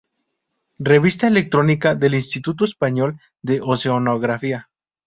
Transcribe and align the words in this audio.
Revista 0.79 1.27
electrónica 1.27 1.93
del 1.93 2.15
instituto 2.15 2.65
español 2.65 3.19
de 3.43 3.59
oceanografía. 3.61 4.67